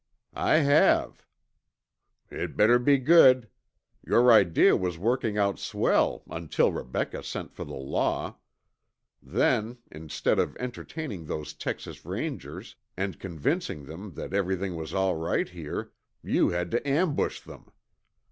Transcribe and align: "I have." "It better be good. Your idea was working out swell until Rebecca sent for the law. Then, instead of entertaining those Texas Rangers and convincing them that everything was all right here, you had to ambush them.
"I 0.33 0.55
have." 0.61 1.27
"It 2.31 2.57
better 2.57 2.79
be 2.79 2.97
good. 2.97 3.49
Your 4.03 4.31
idea 4.31 4.75
was 4.75 4.97
working 4.97 5.37
out 5.37 5.59
swell 5.59 6.23
until 6.27 6.71
Rebecca 6.71 7.21
sent 7.21 7.53
for 7.53 7.65
the 7.65 7.75
law. 7.75 8.37
Then, 9.21 9.77
instead 9.91 10.39
of 10.39 10.57
entertaining 10.57 11.25
those 11.25 11.53
Texas 11.53 12.03
Rangers 12.03 12.77
and 12.97 13.19
convincing 13.19 13.85
them 13.85 14.13
that 14.15 14.33
everything 14.33 14.75
was 14.75 14.91
all 14.91 15.13
right 15.15 15.47
here, 15.47 15.91
you 16.23 16.49
had 16.49 16.71
to 16.71 16.87
ambush 16.87 17.39
them. 17.41 17.69